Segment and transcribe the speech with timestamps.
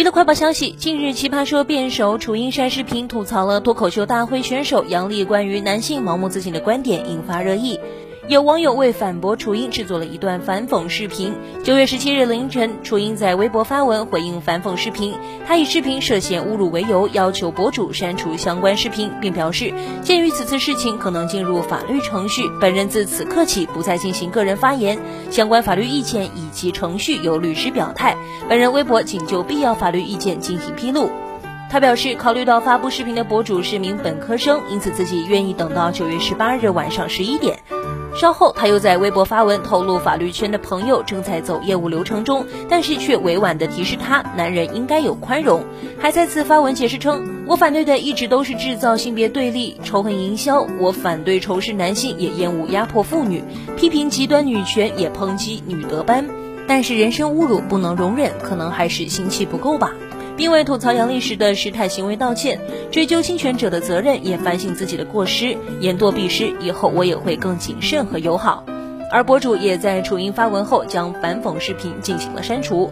[0.00, 7.78] 娱乐快报消息：近日，奇葩说辩手楚英晒视频吐槽了脱口秀大会选手杨笠关于男性盲目自信的观点，引发热议。
[8.30, 11.34] 有网友为反驳楚英制作了一段反讽视频。
[11.64, 15.16] 九月十七日凌晨，楚英在微博发文回应反讽视频，
[15.48, 19.74] 他以视频涉嫌侮辱为由，要求博主删除相关视频，并表示，
[20.04, 24.96] 鉴于此次事情可能进入法律程序，本人自此刻起不再进行个人发言，
[25.32, 28.16] 相关法律意见以及程序由律师表态，
[28.48, 31.10] 本人微博仅就必要法律意见进行披露。
[31.68, 37.58] 他表示，考虑到发布视频的博主是名本科生，因此自己愿意等到九月十八日晚上十一点。
[38.20, 45.64] 稍后，他又在微博发文透露，法律圈的朋友正在走业务流程中，但是却委婉地提示他，男人应该有宽容。
[45.98, 50.66] 还再次发文解释称，我反对的一直都是制造性别对立、仇恨营销。
[50.78, 53.42] 我反对仇视男性，也厌恶压迫妇女，
[53.78, 56.28] 批评极端女权，也抨击女德班。
[56.68, 59.94] 但是人身侮辱不能容忍，可能还是心气不够吧。
[60.40, 62.58] 并为吐槽杨丽时的失态行为道歉，
[62.90, 68.64] 追究侵权者的责任，也反省自己的过失，言多必失，以后我也会更谨慎和友好。
[69.12, 72.90] 而博主也在楚英发文后将反讽视频进行了删除。